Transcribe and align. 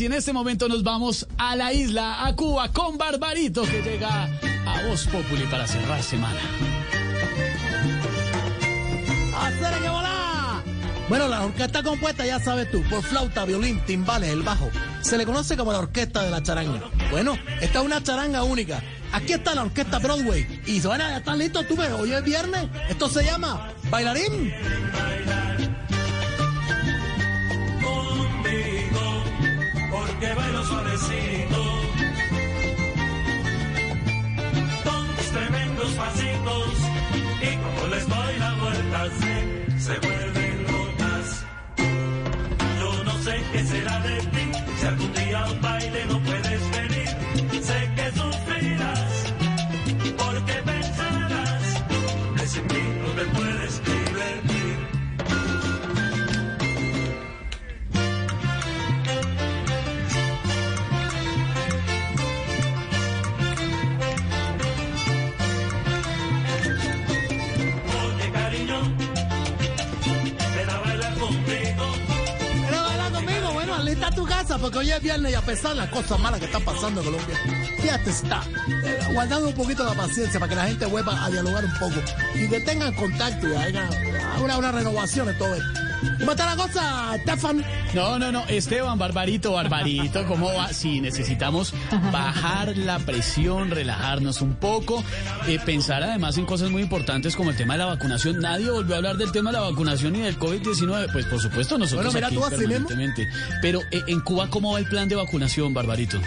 y 0.00 0.06
en 0.06 0.12
este 0.14 0.32
momento 0.32 0.66
nos 0.68 0.82
vamos 0.82 1.26
a 1.36 1.56
la 1.56 1.72
isla, 1.72 2.26
a 2.26 2.34
Cuba, 2.34 2.72
con 2.72 2.96
Barbarito, 2.96 3.62
que 3.62 3.82
llega 3.82 4.24
a 4.66 4.82
Voz 4.86 5.06
Populi 5.06 5.44
para 5.50 5.66
cerrar 5.66 6.02
semana. 6.02 6.40
¡Hacer 9.36 9.82
que! 9.82 9.90
Bueno, 11.10 11.26
la 11.26 11.44
orquesta 11.44 11.82
compuesta, 11.82 12.24
ya 12.24 12.38
sabes 12.38 12.70
tú, 12.70 12.82
por 12.84 13.02
flauta, 13.02 13.44
violín, 13.44 13.80
timbales, 13.84 14.30
el 14.30 14.42
bajo. 14.42 14.70
Se 15.00 15.18
le 15.18 15.26
conoce 15.26 15.56
como 15.56 15.72
la 15.72 15.80
orquesta 15.80 16.22
de 16.22 16.30
la 16.30 16.40
charanga. 16.40 16.88
Bueno, 17.10 17.36
esta 17.60 17.80
es 17.80 17.84
una 17.84 18.00
charanga 18.00 18.44
única. 18.44 18.80
Aquí 19.12 19.32
está 19.32 19.56
la 19.56 19.62
orquesta 19.64 19.98
Broadway. 19.98 20.62
Y 20.66 20.80
suena, 20.80 21.08
ya 21.10 21.16
están 21.16 21.38
listos, 21.38 21.66
tú 21.66 21.76
ves, 21.76 21.90
hoy 21.90 22.12
es 22.12 22.22
viernes. 22.22 22.68
Esto 22.88 23.08
se 23.08 23.24
llama 23.24 23.72
Bailarín. 23.90 24.52
Suavecito. 30.80 31.62
Con 34.84 35.06
tremendos 35.32 35.90
pasitos, 35.92 36.74
y 37.42 37.56
como 37.56 37.94
les 37.94 38.08
doy 38.08 38.38
la 38.38 38.54
vuelta, 38.54 39.08
se, 39.18 39.78
se 39.78 39.98
vuelven 39.98 40.19
casa 74.24 74.58
porque 74.58 74.78
hoy 74.78 74.90
es 74.90 75.02
viernes 75.02 75.32
y 75.32 75.34
a 75.34 75.42
pesar 75.42 75.72
de 75.72 75.76
las 75.78 75.90
cosas 75.90 76.18
malas 76.18 76.40
que 76.40 76.46
están 76.46 76.62
pasando 76.62 77.00
en 77.00 77.06
Colombia, 77.06 77.36
fíjate 77.80 78.10
está, 78.10 78.42
eh, 78.84 78.98
guardando 79.12 79.48
un 79.48 79.54
poquito 79.54 79.84
la 79.84 79.94
paciencia 79.94 80.38
para 80.38 80.50
que 80.50 80.56
la 80.56 80.66
gente 80.66 80.86
vuelva 80.86 81.24
a 81.24 81.30
dialogar 81.30 81.64
un 81.64 81.74
poco 81.74 82.00
y 82.34 82.48
que 82.48 82.60
tengan 82.60 82.94
contacto 82.94 83.48
y 83.48 83.54
hagan 83.54 83.88
una, 84.42 84.58
una 84.58 84.72
renovación 84.72 85.26
de 85.26 85.34
todo 85.34 85.54
esto. 85.54 85.89
¿Cómo 86.18 86.30
está 86.30 86.46
la 86.46 86.56
cosa, 86.56 87.16
Stefan? 87.22 87.64
No, 87.94 88.18
no, 88.18 88.32
no, 88.32 88.44
Esteban, 88.48 88.98
Barbarito, 88.98 89.52
Barbarito, 89.52 90.24
¿cómo 90.26 90.52
va? 90.52 90.72
Sí, 90.72 91.00
necesitamos 91.00 91.74
bajar 92.12 92.76
la 92.76 92.98
presión, 92.98 93.70
relajarnos 93.70 94.40
un 94.40 94.54
poco, 94.54 95.04
eh, 95.46 95.58
pensar 95.64 96.02
además 96.02 96.38
en 96.38 96.46
cosas 96.46 96.70
muy 96.70 96.82
importantes 96.82 97.36
como 97.36 97.50
el 97.50 97.56
tema 97.56 97.74
de 97.74 97.80
la 97.80 97.86
vacunación. 97.86 98.40
Nadie 98.40 98.70
volvió 98.70 98.94
a 98.94 98.98
hablar 98.98 99.16
del 99.16 99.32
tema 99.32 99.50
de 99.50 99.58
la 99.58 99.62
vacunación 99.62 100.16
y 100.16 100.20
del 100.20 100.38
COVID-19. 100.38 101.12
Pues 101.12 101.26
por 101.26 101.40
supuesto 101.40 101.78
nosotros 101.78 102.12
Bueno, 102.12 102.28
mira, 102.28 102.44
aquí 102.44 102.56
permanentemente. 102.56 103.28
Pero 103.60 103.80
eh, 103.90 104.02
en 104.06 104.20
Cuba, 104.20 104.48
¿cómo 104.48 104.72
va 104.72 104.78
el 104.78 104.86
plan 104.86 105.08
de 105.08 105.16
vacunación, 105.16 105.74
Barbarito? 105.74 106.18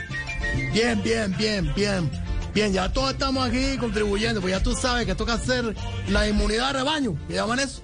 Bien, 0.73 1.01
bien, 1.03 1.35
bien, 1.38 1.71
bien. 1.75 2.09
Bien, 2.53 2.71
ya 2.71 2.88
todos 2.89 3.11
estamos 3.11 3.47
aquí 3.47 3.77
contribuyendo, 3.79 4.39
pues 4.39 4.53
ya 4.53 4.61
tú 4.61 4.75
sabes 4.75 5.07
que 5.07 5.16
toca 5.16 5.33
hacer 5.33 5.73
la 6.09 6.27
inmunidad 6.27 6.67
de 6.67 6.73
rebaño, 6.73 7.17
que 7.27 7.33
llaman 7.33 7.59
eso. 7.59 7.81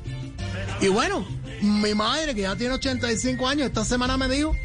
Y 0.80 0.90
bueno, 0.90 1.26
mi 1.62 1.94
madre, 1.94 2.36
que 2.36 2.42
ya 2.42 2.56
tiene 2.56 2.76
85 2.76 3.48
años, 3.48 3.68
esta 3.68 3.86
semana 3.86 4.18
me 4.18 4.28
dijo 4.28 4.56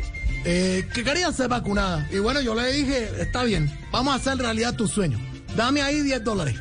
eh, 0.45 0.87
que 0.93 1.03
quería 1.03 1.33
ser 1.33 1.49
vacunada. 1.49 2.07
Y 2.11 2.19
bueno, 2.19 2.41
yo 2.41 2.55
le 2.55 2.71
dije, 2.73 3.11
está 3.21 3.45
bien, 3.45 3.71
vamos 3.91 4.13
a 4.13 4.17
hacer 4.17 4.37
realidad 4.39 4.75
tu 4.75 4.87
sueño. 4.87 5.19
Dame 5.57 5.83
ahí 5.83 6.01
10 6.01 6.25
dólares. 6.25 6.57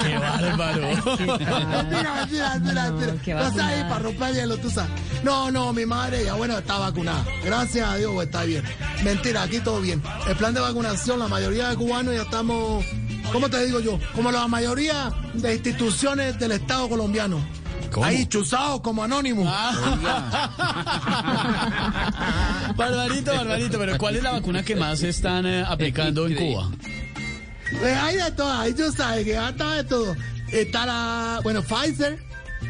¡Qué 0.00 0.18
bárbaro! 0.18 0.82
mentira, 0.82 2.16
mentira, 2.16 2.54
mentira, 2.54 2.90
mentira. 2.90 3.14
qué 3.24 3.34
No 3.34 3.52
sé 3.52 3.60
ahí 3.60 3.82
para 3.82 4.00
romper 4.00 4.30
el 4.30 4.34
hielo, 4.34 4.56
tú 4.58 4.68
sabes. 4.68 4.90
No, 5.22 5.50
no, 5.50 5.72
mi 5.72 5.86
madre 5.86 6.24
ya 6.24 6.34
bueno 6.34 6.58
está 6.58 6.78
vacunada. 6.78 7.24
Gracias 7.44 7.88
a 7.88 7.96
Dios 7.96 8.12
pues, 8.12 8.26
está 8.26 8.44
bien. 8.44 8.64
Mentira, 9.04 9.42
aquí 9.42 9.60
todo 9.60 9.80
bien. 9.80 10.02
El 10.28 10.36
plan 10.36 10.54
de 10.54 10.60
vacunación, 10.60 11.20
la 11.20 11.28
mayoría 11.28 11.68
de 11.68 11.76
cubanos 11.76 12.14
ya 12.14 12.22
estamos, 12.22 12.84
¿cómo 13.32 13.48
te 13.48 13.64
digo 13.64 13.80
yo? 13.80 13.98
Como 14.14 14.30
la 14.30 14.46
mayoría 14.48 15.12
de 15.34 15.54
instituciones 15.54 16.38
del 16.38 16.52
Estado 16.52 16.88
colombiano. 16.88 17.40
¿Cómo? 17.92 18.06
Ahí 18.06 18.26
chuzados 18.26 18.80
como 18.80 19.02
anónimos. 19.04 19.46
Barbarito, 22.76 23.34
Barbarito, 23.34 23.78
pero 23.78 23.96
¿cuál 23.98 24.16
es 24.16 24.22
la 24.22 24.32
vacuna 24.32 24.62
que 24.62 24.76
más 24.76 25.02
están 25.02 25.46
eh, 25.46 25.64
aplicando 25.66 26.26
en 26.26 26.34
Cuba? 26.34 26.70
Eh, 27.82 27.94
hay 28.00 28.16
de 28.16 28.30
todo, 28.32 28.52
ahí 28.52 28.72
tú 28.72 28.90
sabes 28.92 29.24
que 29.24 29.32
ya 29.32 29.48
está 29.50 29.72
de 29.72 29.84
todo. 29.84 30.16
Está 30.50 30.86
la, 30.86 31.40
bueno, 31.42 31.62
Pfizer, 31.62 32.18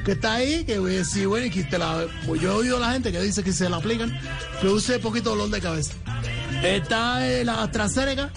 que 0.04 0.12
está 0.12 0.34
ahí, 0.34 0.64
que 0.64 0.75
eh, 0.75 1.04
sí, 1.04 1.25
bueno, 1.26 1.46
y 1.46 1.50
que 1.50 1.64
te 1.64 1.78
la, 1.78 2.06
pues 2.26 2.40
yo 2.40 2.52
he 2.52 2.54
oído 2.54 2.76
a 2.78 2.80
la 2.80 2.92
gente 2.92 3.12
que 3.12 3.20
dice 3.20 3.42
que 3.42 3.52
se 3.52 3.69
la 3.69 3.76
aplican, 3.76 4.12
produce 4.60 4.98
poquito 4.98 5.30
dolor 5.30 5.50
de 5.50 5.60
cabeza. 5.60 5.94
Está 6.62 7.28
eh, 7.28 7.44
la 7.44 7.62
AstraZeneca, 7.62 8.30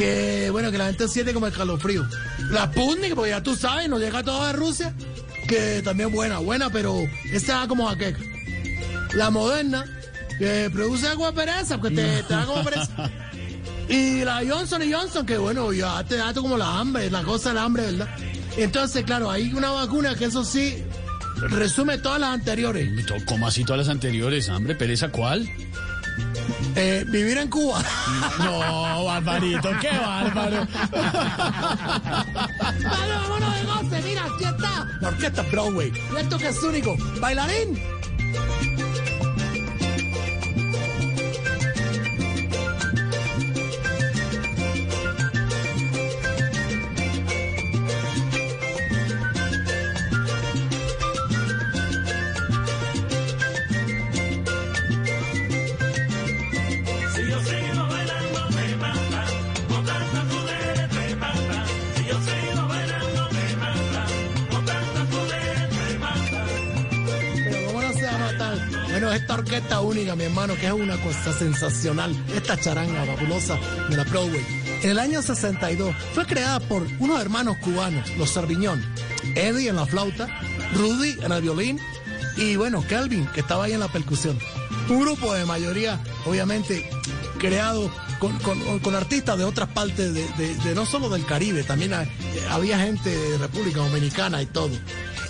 que 0.00 0.48
bueno, 0.50 0.70
que 0.70 0.78
la 0.78 0.86
gente 0.86 1.08
siente 1.08 1.34
como 1.34 1.46
el 1.46 1.52
calofrío. 1.52 2.08
La 2.50 2.64
Sputnik, 2.64 3.14
porque 3.14 3.30
ya 3.30 3.42
tú 3.42 3.54
sabes, 3.54 3.86
nos 3.86 4.00
llega 4.00 4.22
todo 4.22 4.46
de 4.46 4.54
Rusia, 4.54 4.94
que 5.46 5.82
también 5.84 6.10
buena, 6.10 6.38
buena, 6.38 6.70
pero 6.70 6.96
esta 7.30 7.58
da 7.58 7.68
como 7.68 7.86
jaqueca. 7.86 8.18
La 9.12 9.28
Moderna, 9.28 9.84
que 10.38 10.70
produce 10.72 11.06
agua 11.06 11.32
pereza, 11.32 11.78
porque 11.78 11.96
te, 11.96 12.22
te 12.22 12.34
da 12.34 12.46
como 12.46 12.64
pereza. 12.64 13.10
Y 13.90 14.24
la 14.24 14.40
Johnson 14.48 14.84
y 14.84 14.92
Johnson, 14.92 15.26
que 15.26 15.36
bueno, 15.36 15.72
ya 15.72 16.04
te 16.04 16.16
da 16.16 16.32
como 16.32 16.56
la 16.56 16.78
hambre, 16.78 17.10
la 17.10 17.24
cosa 17.24 17.48
del 17.48 17.58
hambre, 17.58 17.86
¿verdad? 17.86 18.08
Entonces, 18.56 19.02
claro, 19.02 19.28
hay 19.28 19.52
una 19.52 19.72
vacuna 19.72 20.14
que 20.14 20.26
eso 20.26 20.44
sí 20.44 20.84
resume 21.48 21.98
todas 21.98 22.20
las 22.20 22.30
anteriores. 22.34 22.88
¿Cómo 23.26 23.48
así 23.48 23.64
todas 23.64 23.80
las 23.80 23.88
anteriores? 23.88 24.48
Hombre, 24.48 24.76
¿pereza 24.76 25.10
cuál? 25.10 25.50
Eh, 26.76 27.04
vivir 27.08 27.38
en 27.38 27.48
Cuba. 27.48 27.82
No, 28.38 29.04
Barbarito, 29.04 29.70
qué 29.80 29.90
bárbaro. 29.90 30.66
Vale, 32.82 33.14
vámonos 33.14 33.54
de 33.54 33.62
goce, 33.64 34.02
mira, 34.08 34.24
aquí 34.24 34.44
está. 34.44 34.86
La 35.00 35.08
orquesta 35.08 35.42
Broadway. 35.50 35.92
Y 36.12 36.16
esto 36.16 36.38
que 36.38 36.48
es 36.48 36.62
único. 36.62 36.96
Bailarín. 37.20 37.78
Esta 69.30 69.42
orquesta 69.42 69.80
única, 69.80 70.16
mi 70.16 70.24
hermano, 70.24 70.56
que 70.56 70.66
es 70.66 70.72
una 70.72 70.96
cosa 70.96 71.32
sensacional. 71.32 72.16
Esta 72.34 72.58
charanga 72.58 73.04
fabulosa 73.04 73.56
de 73.88 73.96
la 73.96 74.02
Broadway. 74.02 74.44
En 74.82 74.90
el 74.90 74.98
año 74.98 75.22
62 75.22 75.94
fue 76.14 76.26
creada 76.26 76.58
por 76.58 76.84
unos 76.98 77.20
hermanos 77.20 77.56
cubanos, 77.58 78.10
los 78.18 78.30
Sarviñón. 78.30 78.84
Eddie 79.36 79.68
en 79.68 79.76
la 79.76 79.86
flauta, 79.86 80.26
Rudy 80.74 81.16
en 81.22 81.30
el 81.30 81.42
violín 81.42 81.78
y 82.38 82.56
bueno, 82.56 82.84
Kelvin, 82.88 83.24
que 83.28 83.40
estaba 83.40 83.64
ahí 83.66 83.72
en 83.72 83.78
la 83.80 83.86
percusión. 83.86 84.36
Un 84.88 85.00
grupo 85.00 85.32
de 85.32 85.44
mayoría, 85.44 86.00
obviamente, 86.26 86.90
creado 87.38 87.88
con, 88.18 88.94
artistas 88.96 89.38
de 89.38 89.44
otras 89.44 89.68
partes, 89.68 90.12
de, 90.12 90.74
no 90.74 90.86
solo 90.86 91.08
del 91.08 91.24
Caribe, 91.24 91.62
también 91.62 91.94
ha- 91.94 92.08
había 92.50 92.80
gente 92.80 93.10
de 93.16 93.38
República 93.38 93.78
Dominicana 93.78 94.42
y 94.42 94.46
todo. 94.46 94.70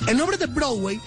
El 0.07 0.17
nombre 0.17 0.39
de 0.39 0.47
Broadway 0.47 0.99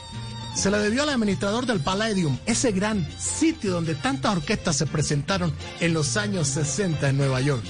se 0.56 0.70
le 0.70 0.78
debió 0.80 1.04
al 1.04 1.10
administrador 1.10 1.66
del 1.66 1.80
Palladium, 1.80 2.38
ese 2.46 2.72
gran 2.72 3.08
sitio 3.20 3.74
donde 3.74 3.96
tantas 3.96 4.36
orquestas 4.38 4.76
se 4.78 4.86
presentaron 4.86 5.54
en 5.80 5.94
los 5.94 6.16
años 6.18 6.48
60 6.50 7.10
en 7.10 7.18
Nueva 7.18 7.42
York. 7.42 7.64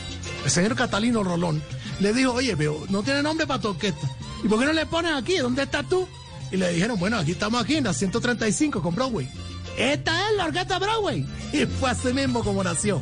El 0.44 0.52
señor 0.52 0.76
Catalino 0.76 1.24
Rolón 1.24 1.62
le 2.00 2.14
dijo, 2.14 2.34
oye, 2.34 2.56
pero 2.58 2.84
no 2.90 3.04
tiene 3.04 3.24
nombre 3.24 3.48
para 3.48 3.62
tu 3.62 3.70
orquesta. 3.70 4.10
¿Y 4.44 4.48
por 4.48 4.60
qué 4.60 4.66
no 4.66 4.74
le 4.74 4.86
pones 4.86 5.14
aquí? 5.14 5.38
¿Dónde 5.38 5.64
estás 5.64 5.88
tú? 5.88 6.08
Y 6.52 6.58
le 6.58 6.74
dijeron, 6.74 7.00
bueno, 7.00 7.18
aquí 7.18 7.32
estamos 7.32 7.64
aquí 7.64 7.78
en 7.78 7.86
la 7.86 7.94
135 7.94 8.82
con 8.82 8.94
Broadway. 8.94 9.30
Esta 9.78 10.30
es 10.30 10.38
la 10.38 10.46
orquesta 10.46 10.78
Broadway. 10.78 11.26
Y 11.52 11.66
fue 11.66 11.90
así 11.90 12.14
mismo 12.14 12.44
como 12.44 12.64
nació. 12.64 13.02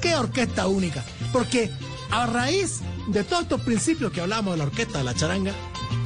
Qué 0.00 0.14
orquesta 0.16 0.66
única. 0.66 1.04
Porque 1.32 1.70
a 2.10 2.26
raíz 2.26 2.80
de 3.08 3.24
todos 3.24 3.42
estos 3.42 3.60
principios 3.60 4.12
que 4.12 4.20
hablamos 4.20 4.54
de 4.54 4.58
la 4.58 4.64
orquesta 4.64 4.98
de 4.98 5.04
la 5.04 5.14
charanga, 5.14 5.52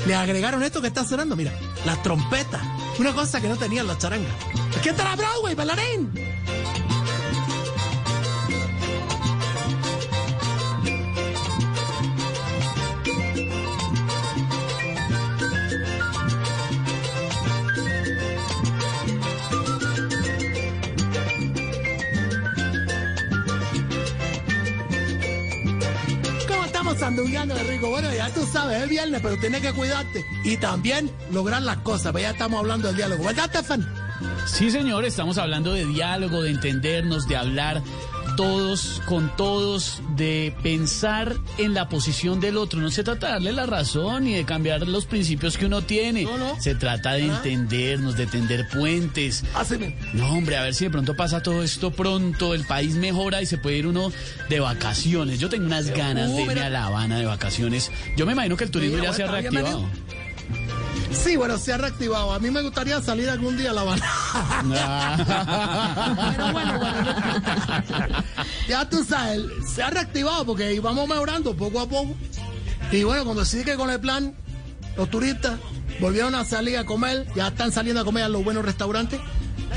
le 0.07 0.15
agregaron 0.15 0.63
esto 0.63 0.81
que 0.81 0.89
está 0.89 1.05
sonando, 1.05 1.37
mira, 1.37 1.53
la 1.87 2.01
trompeta, 2.03 2.61
Una 2.99 3.13
cosa 3.15 3.41
que 3.41 3.49
no 3.49 3.57
tenía 3.57 3.83
la 3.83 3.97
charanga. 3.97 4.29
Aquí 4.77 4.91
está 4.91 5.05
la 5.05 5.17
Broadway, 5.17 5.55
bailarín. 5.55 6.13
Estamos 26.93 27.17
sandugueando 27.17 27.55
de 27.55 27.63
rico? 27.65 27.89
Bueno, 27.89 28.13
ya 28.13 28.33
tú 28.33 28.47
sabes, 28.47 28.83
es 28.83 28.89
viernes, 28.89 29.21
pero 29.23 29.37
tienes 29.39 29.61
que 29.61 29.73
cuidarte. 29.73 30.25
Y 30.45 30.57
también 30.57 31.11
lograr 31.31 31.63
las 31.63 31.79
cosas, 31.79 32.13
pues 32.13 32.23
ya 32.23 32.31
estamos 32.31 32.61
hablando 32.61 32.89
del 32.89 32.97
diálogo. 32.97 33.25
¿Verdad, 33.25 33.49
Stefan? 33.51 33.87
Sí, 34.47 34.71
señor, 34.71 35.05
estamos 35.05 35.39
hablando 35.39 35.73
de 35.73 35.87
diálogo, 35.87 36.43
de 36.43 36.51
entendernos, 36.51 37.27
de 37.27 37.37
hablar 37.37 37.83
todos 38.37 39.03
con 39.07 39.35
todos, 39.37 40.01
de 40.17 40.55
pensar 40.63 41.37
en 41.59 41.75
la 41.75 41.89
posición 41.89 42.41
del 42.41 42.57
otro. 42.57 42.81
No 42.81 42.91
se 42.91 43.05
trata 43.05 43.27
de 43.27 43.33
darle 43.35 43.53
la 43.53 43.67
razón 43.67 44.25
ni 44.25 44.35
de 44.35 44.45
cambiar 44.45 44.87
los 44.87 45.07
principios 45.07 45.57
que 45.57 45.67
uno 45.67 45.83
tiene. 45.83 46.25
No, 46.25 46.39
no. 46.39 46.61
Se 46.61 46.75
trata 46.75 47.13
de 47.15 47.27
entendernos, 47.27 48.17
de 48.17 48.27
tender 48.27 48.69
puentes. 48.69 49.45
Mismo. 49.79 49.97
No, 50.13 50.33
hombre, 50.33 50.57
a 50.57 50.63
ver 50.63 50.75
si 50.75 50.85
de 50.85 50.91
pronto 50.91 51.15
pasa 51.15 51.43
todo 51.43 51.63
esto 51.63 51.91
pronto, 51.91 52.55
el 52.55 52.65
país 52.65 52.95
mejora 52.95 53.43
y 53.43 53.47
se 53.47 53.59
puede 53.59 53.79
ir 53.79 53.87
uno 53.87 54.13
de 54.49 54.61
vacaciones. 54.61 55.39
Yo 55.39 55.49
tengo 55.49 55.67
unas 55.67 55.91
ganas 55.91 56.35
de 56.35 56.43
irme 56.43 56.55
mira. 56.55 56.67
a 56.67 56.71
La 56.71 56.87
Habana 56.87 57.19
de 57.19 57.25
vacaciones. 57.27 57.91
Yo 58.17 58.27
me 58.27 58.33
imagino 58.33 58.57
que 58.57 58.65
el 58.65 58.71
turismo 58.71 58.97
Mira, 58.97 59.11
ya 59.11 59.17
se 59.17 59.23
ha 59.23 59.27
reactivado. 59.31 59.89
Sí, 61.15 61.37
bueno, 61.37 61.59
se 61.59 61.73
ha 61.73 61.79
reactivado. 61.79 62.33
A 62.33 62.39
mí 62.39 62.51
me 62.51 62.63
gustaría 62.63 63.01
salir 63.01 63.29
algún 63.29 63.57
día 63.57 63.71
a 63.71 63.73
La 63.75 63.81
Habana. 63.83 64.03
Pero 66.37 66.53
bueno, 66.53 66.79
bueno, 66.79 68.25
ya 68.69 68.89
tú 68.89 69.05
sabes, 69.05 69.43
se 69.75 69.83
ha 69.83 69.91
reactivado 69.91 70.45
porque 70.47 70.79
vamos 70.81 71.09
mejorando 71.09 71.55
poco 71.55 71.81
a 71.81 71.89
poco. 71.89 72.15
Y 72.91 73.05
bueno, 73.05 73.25
cuando 73.25 73.45
sigue 73.45 73.77
con 73.77 73.91
el 73.91 74.01
plan, 74.01 74.35
los 74.97 75.11
turistas 75.11 75.59
volvieron 76.01 76.35
a 76.35 76.45
salir 76.45 76.79
a 76.79 76.85
comer, 76.85 77.27
ya 77.35 77.49
están 77.49 77.73
saliendo 77.73 78.03
a 78.03 78.05
comer 78.05 78.25
a 78.25 78.29
los 78.29 78.45
buenos 78.45 78.65
restaurantes. 78.65 79.21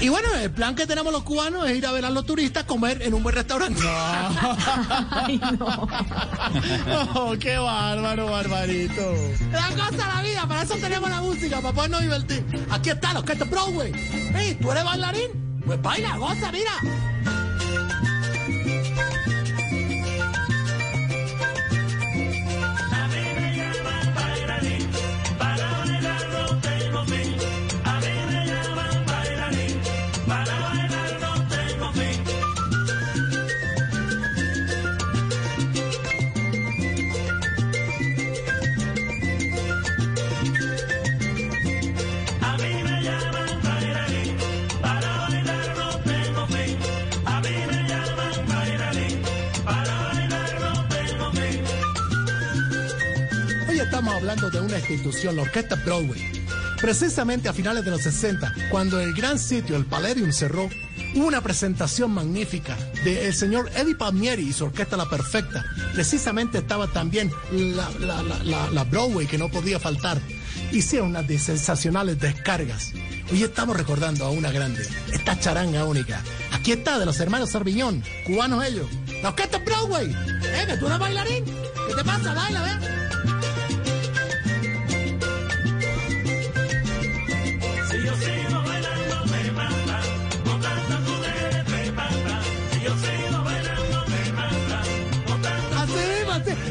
Y 0.01 0.09
bueno, 0.09 0.27
el 0.35 0.51
plan 0.51 0.75
que 0.75 0.85
tenemos 0.85 1.11
los 1.11 1.23
cubanos 1.23 1.67
es 1.69 1.77
ir 1.77 1.85
a 1.85 1.91
ver 1.91 2.05
a 2.05 2.09
los 2.09 2.25
turistas 2.25 2.63
comer 2.65 3.01
en 3.01 3.13
un 3.13 3.23
buen 3.23 3.35
restaurante. 3.35 3.81
Ay, 5.11 5.39
no. 5.57 5.87
Oh, 7.15 7.35
qué 7.39 7.57
bárbaro, 7.57 8.29
barbarito. 8.29 9.13
La 9.51 9.69
cosa 9.69 9.91
de 9.91 9.97
la 9.97 10.21
vida, 10.21 10.47
para 10.47 10.63
eso 10.63 10.75
tenemos 10.75 11.09
la 11.09 11.21
música, 11.21 11.61
para 11.61 11.73
podernos 11.73 12.01
divertir. 12.01 12.45
Aquí 12.69 12.89
está, 12.89 13.13
los 13.13 13.23
que 13.23 13.33
es 13.33 13.49
Broadway. 13.49 13.91
Hey, 14.33 14.57
¿tú 14.61 14.71
eres 14.71 14.83
bailarín? 14.83 15.61
Pues 15.65 15.81
baila, 15.81 16.17
goza, 16.17 16.51
mira. 16.51 16.71
Hablando 54.27 54.49
de 54.49 54.59
una 54.59 54.79
institución, 54.79 55.35
la 55.35 55.43
Orquesta 55.43 55.75
Broadway. 55.75 56.19
Precisamente 56.81 57.47
a 57.47 57.53
finales 57.53 57.85
de 57.85 57.91
los 57.91 58.01
60, 58.01 58.53
cuando 58.71 58.99
el 58.99 59.13
gran 59.13 59.37
sitio, 59.37 59.75
el 59.75 59.85
Palladium, 59.85 60.31
cerró, 60.31 60.67
una 61.13 61.41
presentación 61.41 62.11
magnífica 62.11 62.75
del 63.03 63.33
señor 63.35 63.69
Eddie 63.75 63.93
Palmieri 63.95 64.49
y 64.49 64.53
su 64.53 64.65
orquesta 64.65 64.97
La 64.97 65.07
Perfecta. 65.07 65.63
Precisamente 65.93 66.57
estaba 66.57 66.87
también 66.87 67.31
la, 67.51 67.87
la- 67.99 68.69
la- 68.71 68.83
Broadway, 68.83 69.27
que 69.27 69.37
no 69.37 69.49
podía 69.49 69.79
faltar. 69.79 70.19
Hicieron 70.71 71.09
unas 71.09 71.27
de 71.27 71.37
sensacionales 71.37 72.19
descargas. 72.19 72.91
Hoy 73.31 73.43
estamos 73.43 73.77
recordando 73.77 74.25
a 74.25 74.31
una 74.31 74.51
grande, 74.51 74.85
esta 75.13 75.39
charanga 75.39 75.85
única. 75.85 76.19
Aquí 76.51 76.71
está, 76.71 76.97
de 76.99 77.05
los 77.05 77.19
hermanos 77.19 77.51
Sarviñón, 77.51 78.03
cubanos 78.25 78.65
ellos. 78.65 78.87
La 79.21 79.29
Orquesta 79.29 79.59
Broadway. 79.59 80.07
¿Eh? 80.11 80.65
¿Que 80.67 80.77
tú 80.77 80.87
eres 80.87 80.99
bailarín? 80.99 81.45
¿Qué 81.45 81.93
te 81.95 82.03
pasa? 82.03 82.33
Baila, 82.33 82.63
¿ves? 82.63 83.04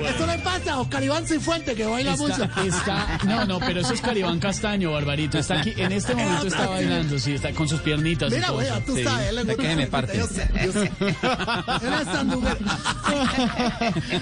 Eso 0.09 0.27
le 0.27 0.39
pasa 0.39 0.73
a 0.75 0.81
Oscar 0.81 1.03
Iván 1.03 1.27
Cifuente, 1.27 1.75
que 1.75 1.85
baila 1.85 2.17
mucho. 2.17 2.45
Está, 2.45 2.65
está- 2.65 3.19
no, 3.27 3.45
no, 3.47 3.59
pero 3.61 3.81
eso 3.81 3.95
es 3.95 4.01
Caribán 4.01 4.39
Castaño, 4.41 4.93
Barbarito. 4.93 5.39
Está 5.39 5.61
aquí, 5.61 5.73
en 5.77 5.93
este 5.93 6.15
momento 6.15 6.47
está 6.47 6.67
bailando, 6.69 7.19
sí, 7.19 7.33
está 7.35 7.53
con 7.53 7.69
sus 7.69 7.81
piernitas. 7.81 8.33
Mira, 8.33 8.51
güey, 8.51 8.69
tú 8.87 8.97
Sí. 8.97 9.05
sabes, 9.05 9.29
él 9.31 9.45
gusta. 9.45 9.63
que 9.63 9.77
me 9.77 9.87
parte. 9.87 10.19
Yo 10.19 10.27
sé, 10.27 10.49
yo 10.65 10.73
sé. 10.73 10.93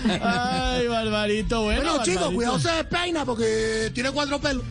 Es. 0.02 0.20
Ay, 0.22 0.86
Barbarito, 0.88 1.62
bueno. 1.62 1.82
Bueno, 1.82 2.04
chicos, 2.04 2.30
cuidado 2.32 2.58
se 2.58 2.70
despeina 2.72 3.24
porque 3.24 3.90
tiene 3.94 4.10
cuatro 4.10 4.40
pelos. 4.40 4.64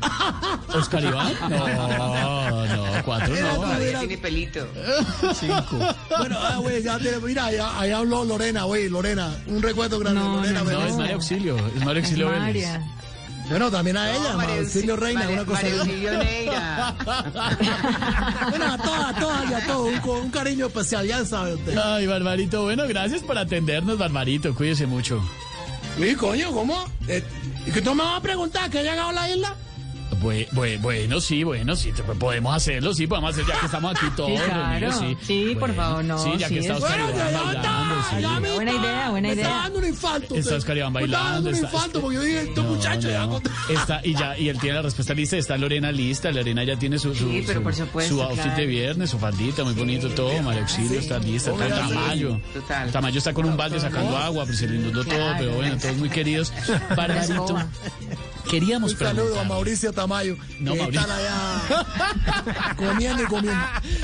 ¿Oscar 0.74 1.04
Iván? 1.04 1.34
No, 1.52 2.66
no, 2.66 3.04
cuatro 3.06 3.34
Mira 3.34 3.56
tú, 3.56 3.62
no. 3.62 3.68
mira. 3.80 4.00
tiene 4.00 4.18
pelito. 4.18 4.68
Cinco. 5.34 5.78
Bueno, 6.18 6.38
ah, 6.40 6.58
güey, 6.58 6.84
ya 6.84 6.98
tiene, 7.00 7.18
mira, 7.19 7.46
allá 7.46 7.98
habló 7.98 8.24
Lorena, 8.25 8.63
güey, 8.63 8.90
Lorena. 8.90 9.34
Un 9.48 9.62
recuerdo 9.62 10.00
grande, 10.00 10.19
No, 10.22 10.36
Lorena. 10.38 10.62
no. 10.63 10.72
No, 10.72 10.86
es 10.86 10.96
María 11.01 11.15
Auxilio, 11.15 11.57
es 11.57 11.86
María 11.86 12.01
Auxilio 12.01 12.27
Vélez. 12.30 12.42
María. 12.42 12.81
Bueno, 13.50 13.69
también 13.69 13.98
a 13.98 14.09
ella, 14.15 14.31
No, 14.31 14.38
María 14.38 14.56
Auxilio 14.59 14.95
Reina, 14.95 15.19
María- 15.21 15.36
una 15.36 15.45
cosa. 15.45 15.62
María 15.63 15.80
Auxilio 15.81 16.18
Neira. 16.18 16.95
Bueno, 18.50 18.65
a 18.65 18.77
todas, 18.77 19.15
a 19.15 19.19
todas 19.19 19.50
y 19.50 19.53
a 19.53 19.65
todos, 19.68 19.88
un, 20.06 20.09
un 20.09 20.30
cariño 20.31 20.68
especial, 20.68 21.06
ya 21.07 21.25
sabe 21.25 21.56
usted. 21.56 21.77
Ay, 21.77 22.07
Barbarito, 22.07 22.63
bueno, 22.63 22.83
gracias 22.88 23.22
por 23.24 23.38
atendernos, 23.38 23.98
Barbarito, 23.98 24.53
cuídese 24.55 24.86
mucho. 24.88 25.22
Sí, 25.98 26.15
coño, 26.15 26.51
¿cómo? 26.51 26.86
Eh, 27.08 27.24
¿Y 27.65 27.72
que 27.72 27.81
tú 27.81 27.93
me 27.93 28.03
vas 28.03 28.17
a 28.20 28.22
preguntar 28.22 28.70
que 28.70 28.79
ha 28.79 28.84
llegado 28.84 29.10
a 29.10 29.13
la 29.13 29.29
isla? 29.29 29.55
Bue- 30.22 30.48
bue- 30.51 30.80
Bueno, 30.80 31.20
sí, 31.20 31.44
bueno, 31.44 31.75
sí, 31.75 31.92
podemos 32.20 32.56
hacerlo, 32.56 32.94
sí, 32.94 33.08
podemos 33.08 33.32
hacer 33.32 33.46
ya 33.48 33.60
que 33.60 33.66
estamos 33.66 33.92
aquí 33.96 34.06
todos 34.16 34.40
claro. 34.42 34.80
reunidos, 34.80 35.00
sí. 35.00 35.18
Sí, 35.50 35.56
por 35.60 35.74
favor, 35.74 36.04
no, 36.04 36.20
Sí, 36.24 36.32
ya 36.38 36.48
sí, 36.48 36.54
que 36.56 36.60
está 36.60 36.74
es- 36.74 36.84
Oscar 36.84 37.00
Bueno, 37.01 37.18
Iván 37.32 37.46
bailando, 37.46 37.96
sí. 38.10 38.51
Buena 38.56 38.72
idea, 38.74 39.10
buena 39.10 39.28
me 39.30 39.34
idea. 39.34 39.46
está 39.46 39.58
dando 39.63 39.80
un 39.80 39.86
infarto. 39.86 40.36
Está. 40.36 40.56
Oscar 40.56 40.78
Iván 40.78 40.94
Me 40.94 41.04
está 41.04 41.18
dando 41.18 41.34
bailando, 41.34 41.50
un 41.50 41.56
infarto 41.74 42.01
porque 42.01 42.16
yo 42.16 42.22
dije, 42.24 42.42
estos 42.44 42.66
muchachos 42.66 43.12
Está, 43.70 44.01
y 44.04 44.13
ya, 44.16 44.38
y 44.38 44.50
él 44.50 44.60
tiene 44.60 44.75
la 44.75 44.82
respuesta 44.84 45.13
lista, 45.13 45.38
está 45.38 45.58
Lorena 45.58 45.92
lista, 45.92 46.32
Lorena 46.32 46.63
ya 46.63 46.78
tiene 46.78 47.00
su, 47.00 47.16
su, 47.16 47.28
Sí, 47.30 47.44
pero 47.48 47.63
por 47.63 47.74
supuesto, 47.74 48.13
su 48.16 48.22
outfit 48.22 48.42
claro. 48.44 48.58
de 48.60 48.66
viernes, 48.68 49.10
su 49.10 49.18
faldita, 49.20 49.63
muy 49.63 49.74
bonito 49.74 50.10
todo, 50.10 50.42
María 50.44 50.62
Auxilio 50.62 51.00
está 51.00 51.18
lista, 51.20 51.51
está 51.51 51.66
sí. 51.88 51.94
Tamayo. 51.94 52.40
Total. 52.54 52.92
Tamayo 52.92 53.18
está 53.18 53.34
con 53.34 53.46
un 53.46 53.58
balde 53.58 53.80
sacando 53.80 54.18
agua, 54.18 54.46
pues 54.46 54.60
se 54.60 54.68
le 54.68 54.75
inundó 54.75 55.04
todo, 55.04 55.34
pero 55.40 55.54
bueno, 55.56 55.78
todos 55.80 55.98
muy 55.98 56.10
queridos. 56.10 56.54
Barbarito. 56.96 57.58
Queríamos 58.51 58.91
Un 58.93 59.00
saludo 59.00 59.39
a. 59.39 59.43
Mauricio 59.46 59.91
Tamayo, 59.93 60.38
No, 60.60 60.74
que 60.74 60.79
Mauricio. 60.79 61.01
están 61.01 61.17
allá 61.17 62.75
comiendo 62.75 63.24
y 63.24 63.25
comiendo. 63.25 63.62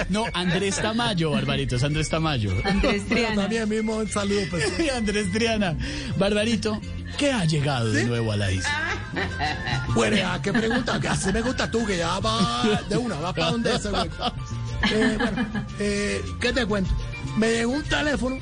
No, 0.09 0.25
Andrés 0.33 0.77
Tamayo, 0.77 1.31
Barbarito, 1.31 1.75
es 1.75 1.83
Andrés 1.83 2.09
Tamayo. 2.09 2.51
Andrés 2.63 3.03
Pero 3.07 3.21
Triana. 3.21 3.41
también 3.43 3.69
mismo 3.69 3.97
un 3.97 4.09
saludo. 4.09 4.41
Y 4.79 4.89
Andrés 4.89 5.31
Triana. 5.31 5.75
Barbarito, 6.17 6.79
¿qué 7.17 7.31
ha 7.31 7.45
llegado 7.45 7.91
de 7.91 8.05
nuevo 8.05 8.31
a 8.31 8.37
la 8.37 8.51
isla? 8.51 8.69
Bueno, 9.93 10.15
ya, 10.17 10.39
¿qué 10.41 10.53
pregunta? 10.53 10.99
Que 10.99 11.07
así 11.07 11.31
me 11.33 11.41
gusta 11.41 11.69
tú, 11.71 11.85
que 11.85 11.97
ya 11.97 12.19
va 12.19 12.81
de 12.87 12.97
una, 12.97 13.15
va 13.15 13.33
para 13.33 13.51
donde 13.51 13.75
ese 13.75 13.89
güey. 13.89 14.09
Eh, 14.91 15.15
bueno, 15.17 15.49
eh, 15.79 16.21
¿qué 16.39 16.53
te 16.53 16.65
cuento? 16.67 16.91
Me 17.35 17.51
llegó 17.51 17.71
un 17.71 17.83
teléfono 17.83 18.37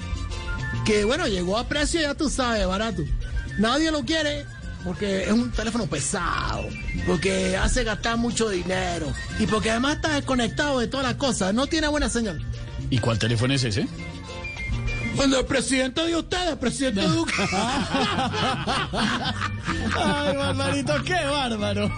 que, 0.85 1.05
bueno, 1.05 1.27
llegó 1.27 1.57
a 1.57 1.63
precio, 1.65 2.01
ya 2.01 2.13
tú 2.13 2.29
sabes, 2.29 2.67
barato. 2.67 3.03
Nadie 3.57 3.89
lo 3.91 4.03
quiere 4.03 4.45
porque 4.85 5.23
es 5.23 5.31
un 5.31 5.51
teléfono 5.51 5.87
pesado, 5.87 6.69
porque 7.07 7.57
hace 7.57 7.83
gastar 7.83 8.17
mucho 8.17 8.47
dinero 8.49 9.11
y 9.39 9.47
porque 9.47 9.71
además 9.71 9.95
está 9.95 10.13
desconectado 10.13 10.79
de 10.79 10.87
todas 10.87 11.05
las 11.05 11.15
cosas, 11.15 11.53
no 11.53 11.65
tiene 11.65 11.87
buena 11.87 12.07
señal. 12.07 12.45
¿Y 12.91 12.99
cuál 12.99 13.17
teléfono 13.17 13.55
es 13.55 13.63
ese? 13.63 13.87
Cuando 15.15 15.39
el 15.39 15.45
presidente 15.45 16.05
de 16.05 16.15
ustedes, 16.15 16.51
el 16.51 16.57
presidente 16.59 17.01
Duque. 17.07 17.33
Ay, 19.97 20.35
Barbarito, 20.35 21.03
qué 21.03 21.25
bárbaro. 21.25 21.89